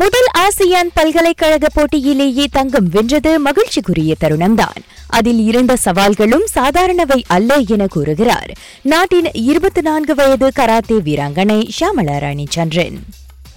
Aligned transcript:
முதல் 0.00 0.28
ஆசியான் 0.38 0.90
பல்கலைக்கழக 0.94 1.66
போட்டியிலேயே 1.74 2.44
தங்கம் 2.50 2.86
வென்றது 2.88 3.30
மகிழ்ச்சிக்குரிய 3.42 4.12
தருணம்தான். 4.20 4.78
அதில் 5.08 5.38
இருந்த 5.38 5.76
சவால்களும் 5.84 6.44
சாதாரணவை 6.54 7.18
அல்ல 7.26 7.54
என 7.74 7.86
கூறுகிறார். 7.86 8.50
நாட்டின் 8.82 9.28
இருபத்தி 9.32 9.80
நான்கு 9.80 10.14
வயது 10.14 10.48
கராத்தே 10.58 10.98
வீராங்கனை 11.08 11.58
ஷியாமலா 11.76 12.18
ராணி 12.18 12.46
சந்திரன் 12.48 12.98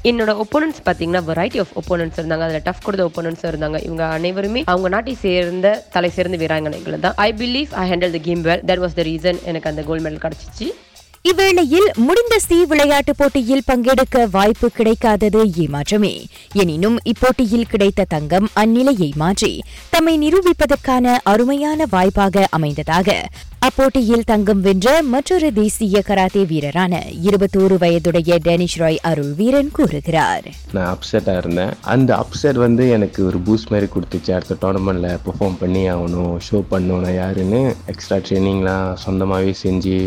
என்னோட 0.03 0.33
ஒப்போனன்ஸ் 0.43 0.81
பார்த்தீங்கன்னா 0.85 1.21
வெரைட்டி 1.29 1.61
ஆஃப் 1.63 1.73
ஒப்போனன்ஸ் 1.82 2.18
இருந்தாங்க. 2.18 2.45
அதில் 2.47 2.65
டஃப் 2.67 2.83
கொடுத்த 2.83 3.05
ஒப்போனன்ஸ் 3.09 3.45
இருந்தாங்க. 3.52 3.79
இவங்க 3.86 4.05
அனைவருமே 4.05 4.63
அவங்க 4.65 4.89
நாட்டை 4.89 5.13
சேர்ந்த 5.13 5.86
தலை 5.91 6.09
சேர்ந்த 6.09 6.38
வீராங்கனைகள் 6.43 6.99
தான். 6.99 7.13
I 7.15 7.33
believe 7.38 7.71
I 7.83 7.86
handle 7.91 8.15
the 8.17 8.17
game 8.17 8.43
well 8.43 8.65
that 8.71 8.83
was 8.86 8.99
the 8.99 9.04
reason 9.11 9.41
எனக்கு 9.43 9.70
அந்த 9.70 9.81
கோல்ட் 9.81 10.05
மெடல் 10.07 10.23
கிடச்சிச்சு. 10.25 10.67
இவ்வேளையில் 11.30 11.88
முடிந்த 11.96 12.39
சி 12.39 12.66
விளையாட்டுப் 12.66 13.18
போட்டியில் 13.18 13.64
பங்கெடுக்க 13.68 14.25
வாய்ப்பு 14.32 14.68
கிடைக்காதது 14.78 15.39
ஏமாற்றமே. 15.64 16.12
எனினும் 16.54 16.98
இப்போட்டியில் 17.05 17.70
கிடைத்த 17.70 18.06
தங்கம் 18.07 18.47
அந்நிலையை 18.56 19.10
மாற்றி 19.16 19.61
தம்மை 19.89 20.14
நிரூபிப்பதற்கான 20.24 21.16
அருமையான 21.24 21.88
வாய்ப்பாக 21.89 22.46
அமைந்ததாக 22.57 23.16
அப்போட்டியில் 23.68 24.25
தங்கம் 24.25 24.61
வென்ற 24.61 25.02
மற்றொரு 25.04 25.54
தேசிய 25.54 26.02
கராத்தே 26.02 26.43
வீரரான 26.43 27.02
இருபத்தோரு 27.24 27.78
வயதுடைய 27.78 28.38
டெனிஷ் 28.42 28.78
ராய் 28.78 29.00
அருள் 29.02 29.33
வீரன் 29.33 29.71
கூறுகிறார். 29.71 30.46
நான் 30.74 30.92
அப்செட்டாக 30.94 31.38
இருந்தேன். 31.38 31.74
அந்த 31.82 32.11
அப்செட் 32.16 32.61
வந்து 32.66 32.89
எனக்கு 32.89 33.25
ஒரு 33.25 33.38
பூஸ்ட் 33.38 33.72
மாதிரி 33.72 33.92
கொடுத்துச்சு. 33.95 34.31
அடுத்த 34.31 34.58
டோர்னமெண்ட்ல 34.61 35.17
பெர்ஃபார்ம் 35.25 35.59
பண்ணி 35.59 35.89
ஆகணும் 35.89 36.38
ஷோ 36.52 36.64
பண்ணணும். 36.72 37.16
யாருன்னு 37.16 37.75
எக்ஸ்ட்ரா 37.86 38.17
ட்ரைனிங்லாம் 38.17 38.95
சொந்தமாகவே 39.05 39.53
செஞ்சு 39.64 39.97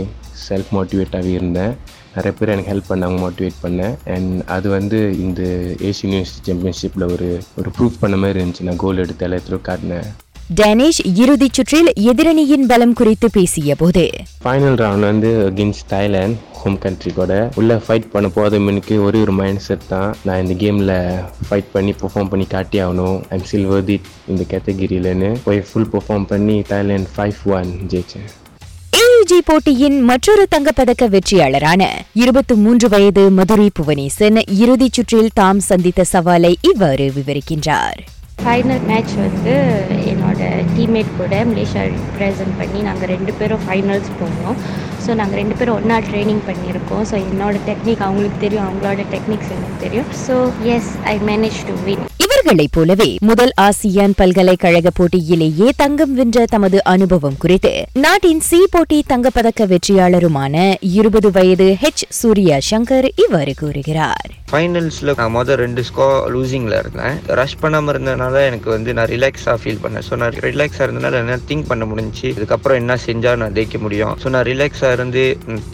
செல்ஃப் 0.49 0.73
மோட்டிவேட்டாகவே 0.73 1.33
இருந்தேன். 1.33 1.77
நிறைய 2.15 2.39
பேர் 2.39 2.49
எனக்கு 2.49 2.73
ஹெல்ப் 2.73 2.91
பண்ணாங்க 2.91 3.19
மோட்டிவேட் 3.25 3.59
பண்ணேன். 3.63 3.97
அண்ட் 4.15 4.43
அது 4.47 4.71
வந்து 4.71 5.19
இந்த 5.21 5.43
ஏஷியன் 5.83 6.25
யூனிவர்சிட்டி 6.25 6.47
சாம்பியன்ஷிப்பில் 6.47 7.13
ஒரு 7.13 7.43
ஒரு 7.57 7.71
ப்ரூஃப் 7.79 8.01
பண்ண 8.01 8.17
மாதிரி 8.17 8.45
இருந்துச்சு. 8.45 8.61
நான் 8.61 8.77
கோல் 8.77 8.97
எடுத்து 8.97 9.29
எல்லாத்தையும் 9.29 9.67
காட்டினேன். 9.69 10.09
டேனிஷ் 10.61 11.01
இறுதிச் 11.15 11.53
சுற்றில் 11.53 11.93
எதிரணியின் 12.01 12.67
பலம் 12.69 12.93
குறித்து 12.93 13.29
பேசியபோது 13.37 14.11
ஃபைனல் 14.45 14.79
ரவுண்ட் 14.83 15.01
வந்து 15.01 15.53
அகெயின்ஸ்ட் 15.55 15.87
தாய்லாந்து 15.87 16.37
ஹோம் 16.53 16.79
கண்ட்ரி 16.79 17.11
கூட. 17.13 17.51
உள்ளே 17.55 17.75
ஃபைட் 17.75 18.07
பண்ண 18.13 18.29
போதும் 18.29 18.69
எனக்கு 18.69 19.03
ஒரே 19.03 19.21
ஒரு 19.21 19.33
மைண்ட் 19.33 19.59
செட் 19.59 19.87
தான். 19.89 20.17
நான் 20.25 20.47
இந்த 20.47 20.55
கேமில் 20.65 21.25
ஃபைட் 21.51 21.69
பண்ணி 21.73 21.95
பெர்ஃபார்ம் 22.01 22.29
பண்ணி 22.29 22.47
காட்டி 22.47 22.83
ஆகணும். 22.83 23.23
ஐம் 23.31 23.71
worth 23.71 23.89
it 23.89 24.01
இந்த 24.29 24.45
கேட்டகிரியிலன்னு 24.53 25.37
போய் 25.45 25.61
ஃபுல் 25.61 25.91
பெர்ஃபார்ம் 25.93 26.25
பண்ணி 26.25 26.63
தாய்லாந்து 26.63 27.11
ஃபைவ் 27.17 27.35
ஒன் 27.45 27.81
ஜெயிச்சேன். 27.89 28.29
ஏயுஜி 29.29 29.45
போட்டியின் 29.49 29.97
மற்றொரு 30.09 30.45
தங்கப்பதக்க 30.53 31.07
வெற்றியாளரான 31.15 31.83
இருபத்தி 32.21 32.55
மூன்று 32.65 32.87
வயது 32.93 33.23
மதுரை 33.39 33.67
புவனேசன் 33.79 34.39
இறுதிச் 34.63 34.97
சுற்றில் 34.97 35.29
தாம் 35.39 35.61
சந்தித்த 35.67 36.07
சவாலை 36.13 36.53
இவ்வாறு 36.71 37.07
விவரிக்கின்றார். 37.17 37.99
ஃபைனல் 38.43 38.83
மேட்ச் 38.91 39.15
வந்து 39.25 39.55
என்னோட 40.13 40.41
டீம்மேட் 40.75 41.13
கூட 41.21 41.43
மலேசியா 41.51 41.85
ப்ரெசன்ட் 42.17 42.57
பண்ணி 42.61 42.81
நாங்கள் 42.89 43.13
ரெண்டு 43.15 43.35
பேரும் 43.41 43.65
ஃபைனல்ஸ் 43.67 44.11
போனோம். 44.21 44.59
ஸோ 45.05 45.11
நாங்கள் 45.21 45.41
ரெண்டு 45.43 45.59
பேரும் 45.61 45.79
ஒன்றா 45.81 45.99
ட்ரைனிங் 46.11 46.45
பண்ணியிருக்கோம். 46.51 47.05
ஸோ 47.11 47.17
என்னோட 47.29 47.57
டெக்னிக் 47.71 48.05
அவங்களுக்கு 48.09 48.45
தெரியும் 48.47 48.67
அவங்களோட 48.69 49.05
டெக்னிக்ஸ் 49.17 49.53
எனக்கு 49.57 49.85
தெரியும். 49.87 50.11
So 50.27 50.37
yes 50.77 50.93
I 51.15 51.17
manage 51.31 51.61
to 51.71 51.77
win 51.89 52.07
இவர்களைப் 52.49 52.77
போலவே 52.77 53.09
முதல் 53.29 53.51
ஆசியான் 53.65 54.15
பல்கலைக்கழக 54.19 54.91
போட்டியிலேயே 54.99 55.67
தங்கம் 55.81 56.13
வென்ற 56.19 56.45
தமது 56.53 56.79
அனுபவம் 56.93 57.37
குறித்து. 57.43 57.73
நாட்டின் 58.05 58.41
சி 58.47 58.59
போட்டி 58.75 58.99
தங்கப்பதக்க 59.11 59.67
வெற்றியாளருமான 59.73 60.55
இருபது 61.01 61.31
வயது 61.37 61.67
ஹெச் 61.83 62.05
சூர்யா 62.21 62.57
சங்கர் 62.71 63.09
இவ்வாறு 63.25 63.55
கூறுகிறார். 63.61 64.31
ஃபைனல்ஸில் 64.53 65.15
நான் 65.21 65.35
மொதல் 65.37 65.61
ரெண்டு 65.65 65.83
ஸ்கோர் 65.89 66.17
லூசிங்கில் 66.35 66.79
இருந்தேன். 66.81 67.19
ரஷ் 67.41 67.59
பண்ணாமல் 67.65 67.93
இருந்ததுனால 67.95 68.45
எனக்கு 68.51 68.71
வந்து 68.77 68.95
நான் 68.99 69.11
ரிலாக்ஸாக 69.15 69.57
ஃபீல் 69.65 69.83
பண்ணேன். 69.85 70.07
ஸோ 70.09 70.17
நான் 70.23 70.41
ரிலாக்ஸாக 70.49 70.87
இருந்தனால 70.89 71.21
என்ன 71.25 71.39
திங்க் 71.51 71.71
பண்ண 71.73 71.87
முடிஞ்சு 71.93 72.29
இதுக்கப்புறம் 72.39 72.81
என்ன 72.83 72.97
செஞ்சால் 73.09 73.41
நான் 73.43 73.57
ஜெயிக்க 73.59 73.81
முடியும். 73.87 74.15
ஸோ 74.23 74.33
நான் 74.37 74.49
ரிலாக்ஸாக 74.53 74.97
இருந்து 74.99 75.25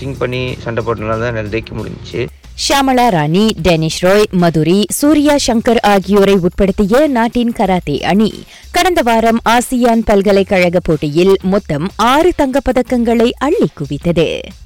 திங்க் 0.01 0.21
பண்ணி 0.25 0.43
சண்டை 0.67 0.85
போட்டனால 0.89 1.21
தான் 1.25 1.33
என்னால் 1.35 1.55
ஜெயிக்க 1.57 1.75
முடிஞ்சுச்சு 1.81 2.23
ஷியாமலா 2.57 3.05
ராணி 3.09 3.45
டெனிஷ் 3.61 4.01
ராய் 4.01 4.27
மதுரி 4.41 4.77
சூர்யா 4.93 5.35
சங்கர் 5.39 5.81
ஆகியோரை 5.85 6.35
உட்படுத்திய 6.45 7.01
நாட்டின் 7.09 7.53
கராத்தே 7.53 7.97
அணி 8.05 8.31
கடந்த 8.71 9.03
வாரம் 9.03 9.41
ஆசியான் 9.51 10.05
பல்கலைக்கழக 10.05 10.81
போட்டியில் 10.81 11.35
மொத்தம் 11.45 11.87
ஆறு 12.07 12.31
தங்கப்பதக்கங்களை 12.39 13.29
அள்ளி 13.41 13.69
குவித்தது 13.77 14.29